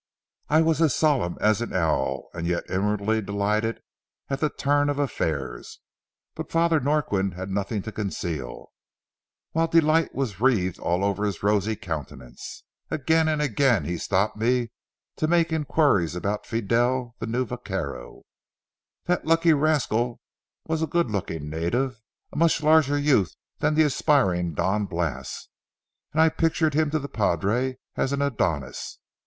I 0.49 0.63
was 0.63 0.81
as 0.81 0.95
solemn 0.95 1.37
as 1.41 1.61
an 1.61 1.73
owl, 1.73 2.27
yet 2.33 2.63
inwardly 2.67 3.21
delighted 3.21 3.83
at 4.31 4.39
the 4.39 4.49
turn 4.49 4.89
of 4.89 4.97
affairs. 4.97 5.77
But 6.33 6.49
Father 6.51 6.79
Norquin 6.79 7.33
had 7.33 7.51
nothing 7.51 7.83
to 7.83 7.91
conceal, 7.91 8.71
while 9.51 9.67
delight 9.67 10.15
was 10.15 10.41
wreathed 10.41 10.79
all 10.79 11.03
over 11.03 11.23
his 11.23 11.43
rosy 11.43 11.75
countenance. 11.75 12.63
Again 12.89 13.27
and 13.27 13.43
again 13.43 13.85
he 13.85 13.99
stopped 13.99 14.37
me 14.37 14.71
to 15.17 15.27
make 15.27 15.53
inquiries 15.53 16.15
about 16.15 16.47
Fidel, 16.47 17.13
the 17.19 17.27
new 17.27 17.45
vaquero. 17.45 18.23
That 19.05 19.27
lucky 19.27 19.53
rascal 19.53 20.19
was 20.67 20.81
a 20.81 20.87
good 20.87 21.11
looking 21.11 21.47
native, 21.47 22.01
a 22.33 22.37
much 22.37 22.63
larger 22.63 22.97
youth 22.97 23.35
than 23.59 23.75
the 23.75 23.83
aspiring 23.83 24.55
Don 24.55 24.87
Blas, 24.87 25.47
and 26.11 26.19
I 26.19 26.29
pictured 26.29 26.73
him 26.73 26.89
to 26.89 26.97
the 26.97 27.07
padre 27.07 27.77
as 27.95 28.11
an 28.11 28.23
Adonis. 28.23 28.97